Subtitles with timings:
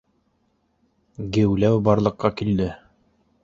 [1.37, 2.71] Геүләү барлыҡҡа килде